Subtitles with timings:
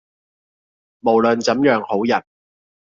[1.01, 2.25] 無論怎樣好人，